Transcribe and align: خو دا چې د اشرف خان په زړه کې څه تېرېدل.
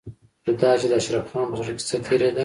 خو 0.43 0.51
دا 0.61 0.71
چې 0.79 0.85
د 0.91 0.93
اشرف 0.99 1.25
خان 1.31 1.45
په 1.49 1.55
زړه 1.59 1.73
کې 1.77 1.83
څه 1.89 1.97
تېرېدل. 2.05 2.39